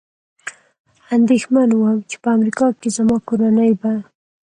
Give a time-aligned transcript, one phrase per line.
[1.15, 3.91] اندېښمن ووم، چې په امریکا کې زما کورنۍ به.